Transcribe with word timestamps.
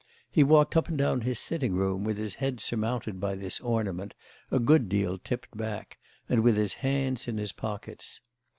He 0.31 0.41
walked 0.43 0.75
up 0.75 0.87
and 0.89 0.97
down 0.97 1.21
his 1.21 1.37
sitting 1.37 1.75
room 1.75 2.03
with 2.03 2.17
his 2.17 2.33
head 2.41 2.59
surmounted 2.59 3.19
by 3.19 3.35
this 3.35 3.59
ornament, 3.59 4.15
a 4.49 4.57
good 4.57 4.89
deal 4.89 5.19
tipped 5.19 5.55
back, 5.55 5.99
and 6.27 6.39
with 6.41 6.55
his 6.57 6.73
hands 6.81 7.27
in 7.27 7.37
his 7.37 7.51
pockets. 7.51 8.19